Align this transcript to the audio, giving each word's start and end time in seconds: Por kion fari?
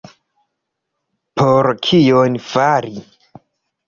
Por 1.41 1.69
kion 1.87 2.39
fari? 2.47 2.95